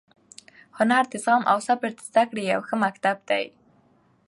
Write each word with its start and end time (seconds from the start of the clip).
هنر 0.77 1.03
د 1.11 1.13
زغم 1.23 1.43
او 1.51 1.57
صبر 1.67 1.89
د 1.97 1.99
زده 2.09 2.23
کړې 2.29 2.43
یو 2.53 2.61
ښه 2.67 2.75
مکتب 2.85 3.17
دی. 3.29 3.45